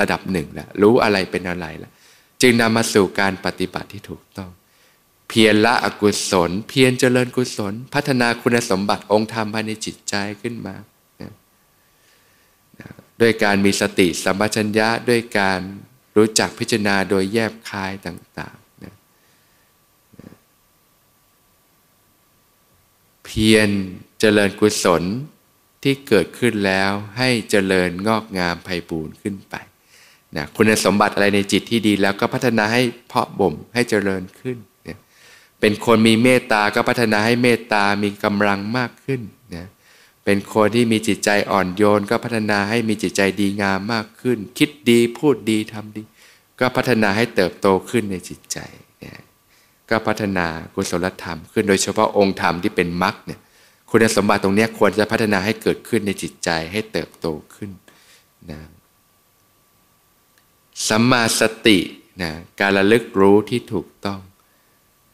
[0.00, 1.92] ระดับหนึ่งแล้วรู้อะไรเป็นอะไรแล้ว
[2.42, 4.50] จึงนำมาสู่การปฏิบัติที่ถูกต้อง
[5.28, 10.74] เพียรละอกุศล เพียรเจริญกุศล พัฒนาคุณสมบัติองค์ธรรมภายในจิตใจขึ้นมา
[13.20, 15.60] ด้วยการมีสติสัมปชัญญะด้วยการ
[16.18, 18.94] รู้จักพิจารณาโดยแยบคายต่างๆนะ
[23.24, 23.70] เพียร
[24.20, 25.02] เจริญกุศล
[25.82, 29.54] ที่เกิดขึ้นแล้วให้เจริญงอกงามไพบูรณ์ขึ้นไป
[30.36, 34.56] นะคุณสมบัติอะไรในจิตที่ดีแล้วก็พัฒนาให้เพาะบ่มให้เจริญขึ้น
[34.88, 34.98] นะ
[35.60, 39.20] เป็นคนมีเมตตาก็พัฒนาให้เมตตามีกำลังมากขึ้น
[39.56, 39.66] นะ
[40.30, 46.02] เป็นคนที่มีจิตใจอ่อนโยน ก็พัฒนาให้มีจิตใจดีงามมากขึ้น คิดดีพูดดีทำดี
[46.60, 48.58] ก็พัฒนาให้เติบโตขึ้นในจิตใจ
[49.00, 49.22] เนะ
[49.90, 53.40] ก็พัฒนากุศลธรรมขึ้นโดยเฉพาะองค์ธรรมที่เป็นมรรคเนี่ย
[53.90, 57.70] คุณสมบัติตรงนี้ควรจะพัฒนาให้เกิดขึ้นในจิตใจให้เติบโตขึ้น
[58.50, 58.60] นะ
[60.88, 61.78] สัมมาสติ
[62.22, 64.20] นะการระลึกรู้ที่ถูกต้อง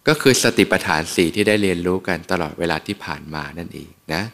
[0.09, 4.25] ก็คือสติปัฏฐานสี่ที่ได้เรียนรู้กันตลอดเวลาที่ผ่านมานั่นเองนะ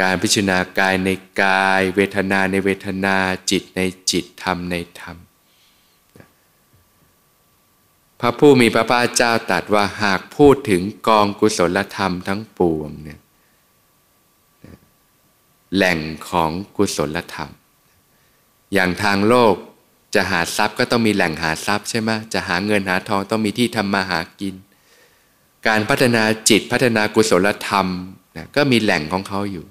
[0.00, 1.08] การพิจารณากายใน
[1.42, 3.16] กาย เวทนาในเวทนา
[3.50, 5.16] จิตในจิตธรรมในธรรม
[8.20, 13.20] พระผู้มีพระภาคเจ้าตรัสว่าหากพูดถึงกองกุศลธรรมทั้งปวงเนี่ย
[15.74, 17.50] แหล่งของกุศลธรรม
[18.72, 19.54] อย่างทางโลก
[20.14, 24.54] จะหาทรัพย์ก็ต้องมีแหล่งหาทรัพย์ใช่ไหมจะหาเงินหาทองต้องมีที่ทำมาหากิน
[25.66, 27.86] การพัฒนาจิตพัฒนากุศลธรรม
[28.36, 29.64] นะก็มีแหล่งของเขาอยู่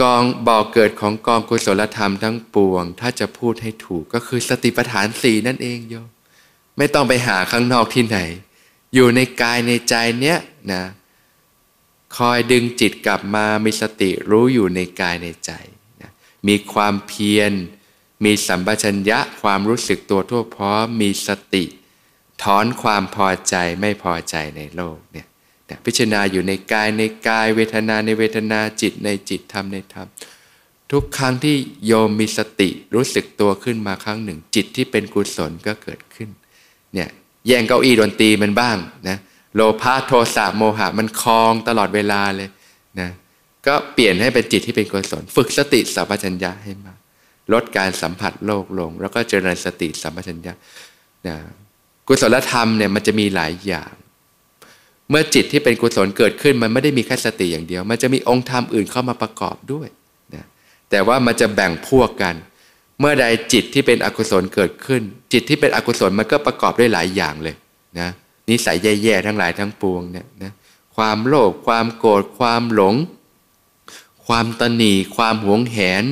[0.00, 6.08] กองบ่อกเกิดของกองกุศลธรรมทั้งปวง ถ้าจะพูดให้ถูกก็คือสติปัฏฐานสี่นั่นเองโยม
[6.78, 8.18] ไม่ต้องไปหาข้างนอกที่ไหน
[8.94, 10.38] อยู่ในกายในใจเนี้ย
[10.72, 10.82] นะ
[12.16, 15.52] คอยดึงจิตกลับมามีสติรู้อยู่ในกายในใจ
[16.00, 16.10] นะ
[16.48, 17.52] มีความเพียร
[18.24, 21.64] มีสัมปชัญญะความรู้สึกตัวทั่วพร้อมมีสติ
[22.42, 25.26] ถอนความพอใจไม่พอใจในโลกเนี่ย
[25.84, 30.08] พิจารณาอยู่ในกายในกายเวทนาในเวทนาจิตในจิตธรรมในธรรม
[30.92, 31.56] ทุกครั้งที่
[31.86, 36.28] โยมมีสติรู้สึกตัวขึ้นมาครั้งหนึ่ง จิตที่เป็นกุศลก็เกิดขึ้น
[36.94, 37.08] เนี่ย
[37.46, 38.76] แย่งเก้าอี้ดนตรีมันบ้าง
[39.08, 39.18] นะ
[39.54, 42.48] โลภะโทสะโมหะมันคลองตลอดเวลาเลย
[43.00, 43.08] นะ
[43.66, 46.94] ก็เปลี่ยนให้เป็นจิตที่เป็นกุศลฝึกสติสัมปชัญญะให้มา
[47.52, 50.52] ลดการสัมผัสโลกลง แล้วก็เจริญสติสัมปชัญญะ
[51.26, 51.36] นะ
[52.08, 53.92] กุศลธรรมเนี่ยมันจะมีหลายอย่าง
[55.10, 59.88] เมื่อจิตที่เป็นกุศลเกิดขึ้นมันไม่ได้มีแค่สติอย่างเดียว มันจะมีองค์ธรรมอื่นเข้ามาประกอบด้วย
[60.34, 60.44] นะ
[60.90, 62.34] แต่ว่ามันจะแบ่งพวกกัน
[63.00, 67.54] เมื่อใดจิตที่เป็นอกุศลเกิดขึ้น จิตที่เป็นอกุศลมันก็ประกอบด้วยหลายอย่างเลย
[67.98, 68.08] นะ
[68.48, 70.52] นิสัยแย่ๆทั้งหลายทั้งปวงเนี่ยนะ
[70.96, 72.94] ความโลภความโกรธความหลง
[74.26, 76.04] ความตนีความหวงแหน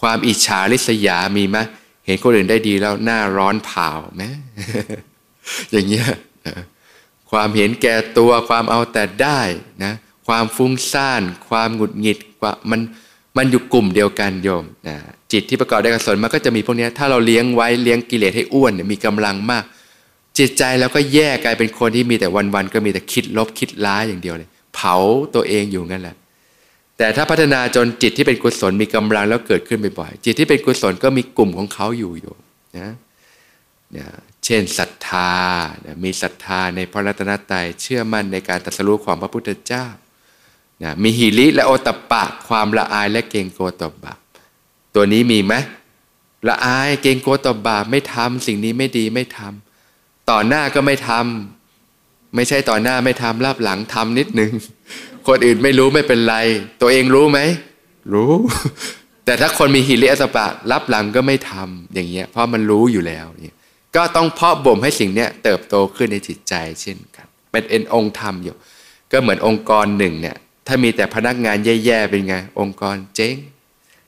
[0.00, 1.58] ความอิจฉาริษยามีไหม
[2.06, 4.22] เห็นคนอื่นได้ดีแล้วหน้าร้อนเผาไหม
[5.72, 6.06] อย่างเงี้ย
[7.36, 9.40] ความเห็นแก่ตัวความเอาแต่ได้
[9.84, 9.92] นะ
[10.26, 12.18] ความฟุ้งซ่าน ความหงุดหงิด
[12.70, 12.80] มัน
[13.36, 14.96] มันอยู่กลุ่มเดียวกันโยมนะ
[15.32, 19.64] จิตที่ประกอบด้วยกุศลมันก็จะมีพวกนี้ถ้าเราเลี้ยงไว้เลี้ยงกิเลสให้อ้วนมีกำลังมาก
[20.38, 24.96] จิตใจเราก็แย่กลายเป็นคนที่มีแต่วันๆก็มีแต่คิดลบคิดร้ายอย่างเดียวเลย เผา
[25.34, 26.16] ตัวเองอยู่งั้นแหละ
[26.98, 32.34] แต่ถ้าพัฒนาจนจิตที่เป็นกุศลมีกำลังแล้วเกิดขึ้นบ่อยๆจิตที่เป็นกุศลก็มีกลุ่มของเขาอยู่อยู่
[32.78, 32.88] นะ
[33.96, 34.06] นะ
[34.44, 35.32] เช่นศรัทธา
[35.84, 39.86] นะมีศรัทธาในพระรัตนตรัยเชื่อมั่นในการตรัสรู้ของพระพุทธเจ้า
[40.82, 44.18] นะมีหิริและโอตปะความละอายและเกรงกลัวต่อบาป
[44.94, 45.54] ตัวนี้มีไหม
[46.48, 54.52] ละอายเกรงกลัวต่อบาปไม่ทำสิ่งนี้ไม่ดีไม่ทำต่อหน้าก็ไม่ทำไม่ใช่ต่อหน้าไม่ทำรับหลังทำนิดหนึ่ง
[55.28, 56.36] คนอื่นไม่รู้ไม่เป็นไร
[56.80, 57.40] ตัวเองรู้ไหม
[58.12, 58.32] รู้
[59.24, 63.55] แต่ถ้าคนมีฮิริอัสปะรับหลังก็ไม่ทำอย่างเงี้ยเพราะมันรู้อยู่แล้วเนี่ย
[63.96, 68.56] ก็ต้องเพาะบ่มให้สิ่งนี้เติบโตขึ้นในจิตใจเช่นกัน เป็นเอ็นองค์ธรรมอยู่
[69.12, 73.36] ก็เหมือนองค์กรหนึ่งเนี่ยถ้ามีแต่พนักงานแย่ๆเป็นไง องค์กรเจ๊ง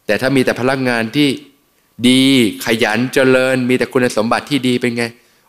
[0.07, 1.29] แต่ถ้ามีแต่พนักงานที่
[2.09, 2.23] ดี
[2.65, 5.05] ขยันเจริญ มีแต่คุณสมบัติที่ดีเป็นไง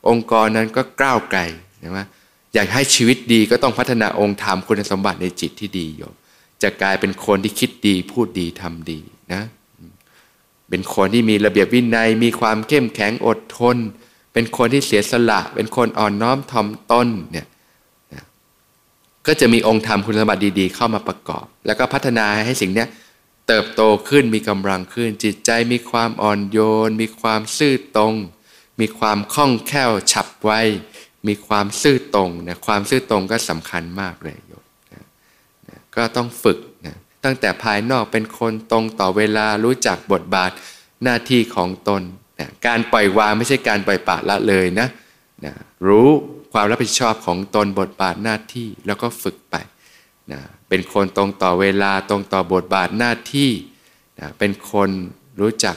[0.10, 1.40] องค์กรนั้นก็กล้าวไกล
[1.84, 2.06] นะว่า
[2.54, 6.14] อยากให้ชีวิตดีก็ต้องพัฒนาองค์ธรรมคุณสมบัติในจิตที่ดีโยม
[6.64, 9.00] จะกลายเป็นคนที่คิดดีพูดดีทำดี
[9.34, 9.44] นะ
[10.70, 13.78] เป็นคนที่มีระเบียบวินัย มีความเข้มแข็งอดทน
[14.34, 17.48] เป็นคนที่เสียสละ เป็นคนอ่อนน้อมถ่อมตนเนี่ย
[19.28, 22.86] ก็จะมีองค์ธรรมคุณสมบัติดีๆ เข้ามาประกอบ แล้วก็พัฒนาให้สิ่งนี้
[23.48, 28.14] เติบโตขึ้นมีกำลังขึ้น จิตใจมีความอ่อนโยน มีความซื่อตรง
[28.80, 30.52] มีความคล่องแคล่วฉับไว
[31.28, 34.64] มีความซื่อตรงนะความซื่อตรงก็สำคัญมากเลยโยม
[34.94, 35.06] นะ
[35.68, 40.52] นะก็ต้องฝึกนะตั้งแต่ภายนอกเป็นคนตรงต่อเวลารู้จักบทบาท
[41.04, 42.02] หน้าที่ของตน
[42.40, 44.88] นะการปล่อยวางไม่ใช่การปล่อยปละละเลยนะ
[45.46, 45.54] นะ
[45.88, 46.08] รู้
[46.54, 49.56] ความรับผิดชอบของตนบทบาทหน้าที่แล้วก็ฝึกไป
[50.32, 53.52] นะเป็นคนตรงต่อเวลาตรงต่อบทบาทหน้าที่
[54.20, 54.90] นะเป็นคน
[55.42, 55.76] รู้จัก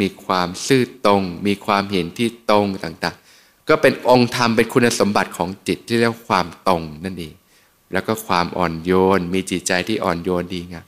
[0.00, 7.34] มีความซื่อตรง มีความเห็นที่ตรงต่างๆ ก็เป็นองค์ธรรมเป็นคุณสมบัติของจิตที่เรียกความตรงนั่นเอง
[7.92, 10.86] แล้วก็ความอ่อนโยน มีจิตใจที่อ่อนโยนดีงาม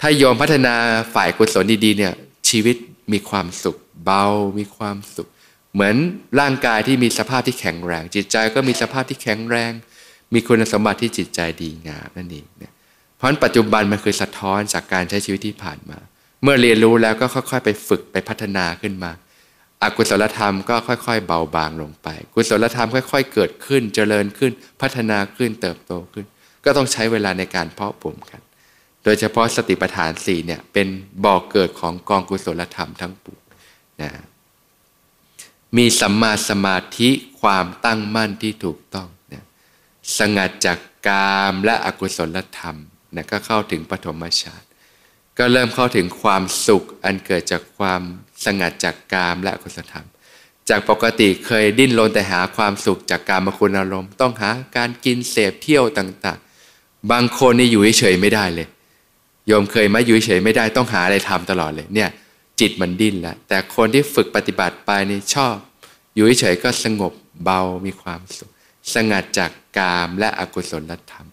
[0.00, 0.74] ถ้าโยมพัฒนา
[1.14, 2.12] ฝ่ายกุศลดีๆเนี่ย
[2.48, 2.76] ชีวิต
[3.12, 4.24] มีความสุข เบา
[4.58, 5.28] มีความสุข
[5.74, 5.96] เหมือน
[6.40, 9.72] ร่างกายที่มีสภาพที่แข็งแรง จิตใจก็มีสภาพที่แข็งแรง
[10.34, 12.72] มีคุณสมบัติที่จิตใจดีงามนั่นเองเนี่ย
[13.16, 15.98] เพราะปัจจุบันมันคือสะท้อนจากการใช้ชีวิตที่ผ่านมา
[16.42, 19.12] เมื่อเรียนรู้แล้วก็ค่อย ๆ ไปฝึกไปพัฒนาขึ้นมา
[19.82, 26.24] อากุศลธรรมก็ค่อยๆ เบาบางลงไป กุศลธรรมค่อย ๆ เกิดขึ้นเจริญขึ้น พัฒนาขึ้นเติบโตขึ้น
[26.64, 28.40] ก็ต้องใช้เวลาในการเพาะปลูกกัน
[29.04, 30.88] โดยเฉพาะสติปัฏฐานสี่เนี่ยเป็น
[31.24, 33.47] บ่อกเกิดของกองกุศลธรรมทั้งปวง
[34.02, 34.10] นะ
[35.76, 39.44] มีสัมมาสมาธิความตั้งมั่นที่ถูกต้องนะ
[40.18, 42.76] สงัดจากกามและอกุศลธรรม
[43.14, 44.62] นะก็เข้าถึงปฐมฌาน
[45.38, 48.02] ก็เริ่มเข้าถึงความสุขอันเกิดจากความ
[48.44, 50.06] สงัดจากกามและอกุศลธรรม
[50.68, 58.68] จากปกติเคยดิ้นรนแต่หาความสุขจากการมคุณอารมณ์ ต้องหาการกินเสพเที่ยวต่างๆ บางคนนี่อยู่เฉยไม่ได้เลย
[59.46, 62.10] โยมเคยมาอยู่เฉยไม่ได้ต้องหาอะไรทำตลอดเลยเนี่ย
[62.60, 65.56] จิตมันดิ้นแล้วแต่คนที่ฝึกปฏิบัติไปนี่ชอบ
[66.14, 67.12] อยู่เฉยก็สงบ
[67.44, 68.50] เบามีความสุข
[68.94, 71.28] สงัดจากกามและอกุศลธรรม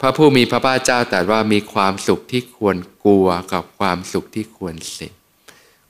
[0.00, 5.14] พระผู้มีพระภาคเจ้าตรัสว่ามีความสุขที่ควรกลัวกับความสุขที่ควรเสพ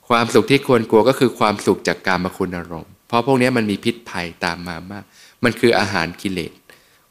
[0.09, 5.05] ความสุขที่ควรกลัวก็คือความสุขจากการมคุณอารมณ์ เพราะพวกนี้มันมีพิษภัยตามมามาก
[5.45, 6.53] มันคืออาหารกิเลส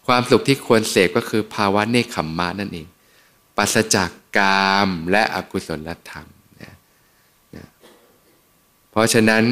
[0.08, 2.88] ความสุขที่ควรเสพก็คือภาวะเนคขมมะนั่นเอง
[3.58, 6.28] ปัสจากกามและอกุศลธรรม
[8.94, 9.44] เพราะฉะนั้น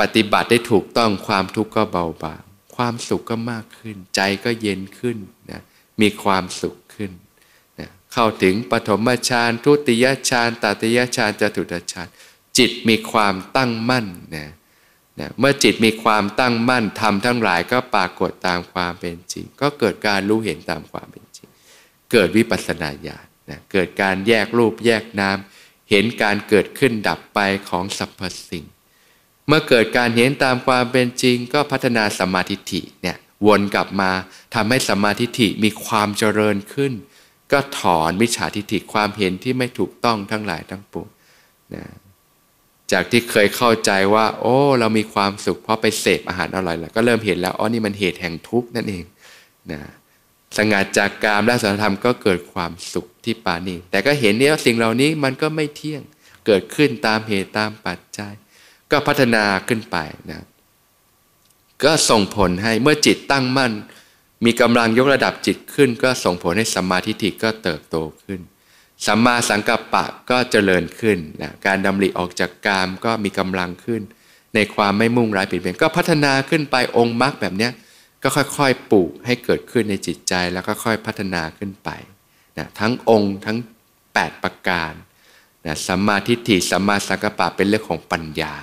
[0.00, 2.42] ปฏิบัติได้ถูกต้องความทุกข์ก็เบาบาง
[2.76, 5.16] ความสุขก็มากขึ้น ใจก็เย็นขึ้น
[5.50, 5.60] นะ
[6.00, 7.12] มีความสุขขึ้น
[7.80, 12.08] นะเข้าถึงปฐมฌานทุติยฌานตติยฌานจตุตฌาน
[12.58, 14.48] จิตมีความตั้งมั่นนะ
[15.20, 21.48] นะเมื่อจิตมีความตั้งมั่นทำทั้งหลายก็ปรากฏตามความเป็นจริง ก็เกิดการรู้เห็นตามความเป็นจริง
[22.12, 25.38] เกิดวิปัสสนาญาณนะเกิดการแยกรูปแยกนาม
[25.90, 28.64] เห็นการเกิดขึ้นดับไปของสรรพสิ่ง
[29.54, 34.10] มื่อเกิดการเห็นตามความเป็นจริง ก็พัฒนาสมาธิิเนี่ยวนกลับมา
[34.54, 36.92] ทำให้สมาธิิมีความเจริญขึ้น
[37.52, 41.08] ก็ถอนมิจฉาทิฏฐิความเห็นที่ไม่ถูกต้องทั้งหลายทั้งปวง
[41.74, 41.84] นะ
[42.92, 49.04] จากที่เคยเข้าใจว่า โอ้ เรามีความสุขเพราะไปเสพอาหารอร่อยแล้วก็เริ่มเห็นแล้วอ๋อนี่มันเหตุแห่งทุกข์นั่นเอง
[49.72, 49.80] นะ
[50.56, 56.02] สงัดจากกามและสัธรรมก็เกิดความสุขที่ปานีแต่ก็เห็นเนี่ยสิ่งเหล่านี้มันก็ไม่เที่ยง
[56.46, 58.32] เกิดขึ้นตามเหตุตามปัจจัย
[58.92, 59.96] ก็พัฒนาขึ้นไป
[60.30, 60.44] นะ
[61.84, 63.72] ก็ส่งผลให้เมื่อจิตตั้งมั่น
[64.44, 68.40] มีกำลังยกระดับจิตขึ้น ก็ส่งผลให้สัมมาทิฏฐิก็เติบโตขึ้น
[69.06, 74.02] สัมมาสังกัปปะก็เจริญขึ้นนะการดำริออกจากกามก็มีกำลังขึ้น
[74.54, 77.68] ในความไม่มุ่งร้ายเปิดเบนแปลงก็พัฒนาขึ้นไปองค์มรรคแบบนี้
[78.22, 81.90] ก็ค่อยๆปลูกให้เกิดขึ้นในจิตใจแล้วก็ค่อยพัฒนาขึ้นไป
[82.58, 83.58] นะทั้งองค์ทั้ง
[84.02, 84.92] 8 ประการ
[85.66, 88.54] นะสัมมาทิฏฐิสัมมาสังกัปปะเป็นเรื่องของปัญญา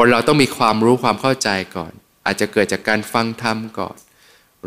[0.00, 1.92] คนเราต้องมีความรู้ความเข้าใจก่อน
[2.26, 3.96] อาจจะเกิดจากการฟังธรรมก่อน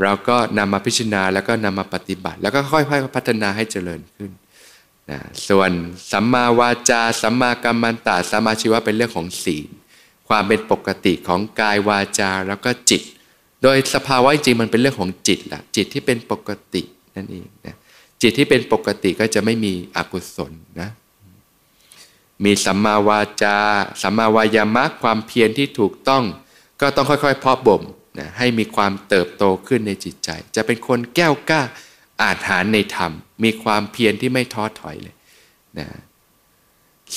[0.02, 4.32] เราก็นำมาพิจารณาแล้วก็นำมาปฏิบัติ แล้วก็ค่อยๆพัฒนาให้เจริญขึ้น
[5.12, 5.72] นะส่วน
[6.12, 9.68] สัมมาวาจาสัมมากัมมันตะสัมมาชีวะเป็นเรื่องของศีล
[10.30, 13.02] ความเป็นปกติของกายวาจาแล้วก็จิต
[13.64, 16.82] โดยสภาวะจริงมันเป็นเรื่องของจิตละจิตที่เป็นปกติ
[17.16, 17.76] นั่นเองนะ
[18.22, 20.52] จิตที่เป็นปกติก็จะไม่มีอกุศล
[20.82, 20.90] นะ
[22.46, 23.58] มีสัมมาวาจา
[24.02, 26.24] สัมมาวายามะความเพียรที่ถูกต้อง
[26.82, 27.82] ก็ต้องค่อยๆเพาะบ่ม
[28.20, 31.62] นะให้มีความเติบโตขึ้นในจิตใจ จะเป็นคนแก้วกล้า
[32.22, 33.12] อาจหารในธรรม
[33.44, 35.16] มีความเพียรที่ไม่ท้อถอยเลย
[35.80, 35.88] นะ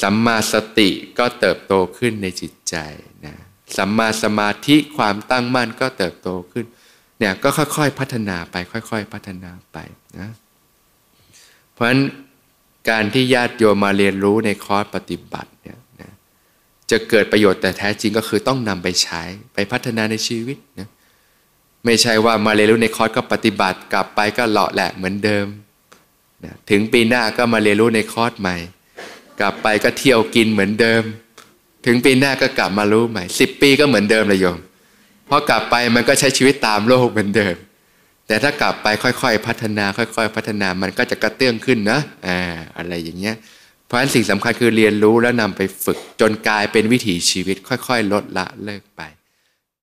[0.00, 2.76] สัมมาสติก็เติบโตขึ้นในจิตใจ
[3.26, 3.34] นะ
[3.76, 6.66] สัมมาสมาธิความตั้งมั่นก็เติบโตขึ้น
[7.18, 9.78] เนี่ยก็ค่อยๆพัฒนาไป ค่อย ๆ พัฒนาไป
[10.18, 10.28] นะ
[11.72, 12.02] เพราะฉะนั้น
[12.88, 16.12] การที่ญาติโยมมาเรียนรู้ในคอร์สปฏิบัติเนี่ยนะ
[16.90, 19.22] จะเกิดประโยชน์แต่แท้จริงก็คือต้องนำไปใช้
[19.54, 20.88] ไปพัฒนาในชีวิตนะ
[21.84, 25.46] ไม่ใช่ว่ามาเรียนรู้ในคอร์สก็ปฏิบัติกลับไปก็เลาะแหละเหมือนเดิม
[26.44, 28.56] นะถึงปีหน้าก็มาเรียนรู้ในคอร์สใหม่
[29.40, 31.02] กลับไปก็เที่ยวกินเหมือนเดิม
[31.86, 34.58] ถึงปีหน้าก็กลับมารู้ใหม่สิบปีก็เหมือนเดิมเลยโยม
[35.28, 37.54] พอกลับไปมันก็ใช้ชีวิตตามโลกเหมือนเดิม
[38.26, 42.38] แต่ถ้ากลับไปค่อยๆ พัฒนา ค่อย ๆ พัฒนามันก็จะกระเตื้องขึ้นนะอ่า
[42.78, 43.34] อะไรอย่างเงี้ย
[43.86, 49.02] เพราะฉะนั้นสิ่งสำคัญคือเรียนรู้แล้วนำไปฝึกจนกลายเป็นวิถีชีวิตค่อย ๆ ลดละเลิกไป